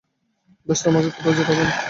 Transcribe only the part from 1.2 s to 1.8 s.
যেতে দেব না।